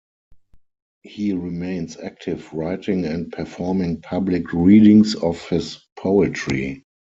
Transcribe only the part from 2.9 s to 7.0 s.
and performing public readings of his poetry.